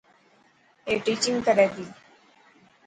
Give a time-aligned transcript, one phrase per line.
[0.87, 1.85] اي ٽيچنگ ڪري تي.